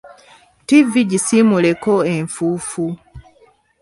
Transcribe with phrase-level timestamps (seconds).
[0.61, 2.85] Ttivvi gisiimuuleko enfuufu.